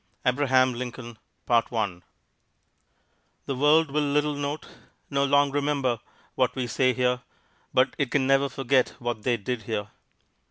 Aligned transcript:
ABRAHAM 0.25 0.73
LINCOLN 0.73 1.19
The 1.45 2.01
world 3.55 3.91
will 3.91 4.01
little 4.01 4.33
note, 4.33 4.65
nor 5.11 5.27
long 5.27 5.51
remember, 5.51 5.99
what 6.33 6.55
we 6.55 6.65
say 6.65 6.91
here, 6.91 7.21
but 7.71 7.93
it 7.99 8.09
can 8.09 8.25
never 8.25 8.49
forget 8.49 8.95
what 8.97 9.21
they 9.21 9.37
did 9.37 9.61
here. 9.61 9.89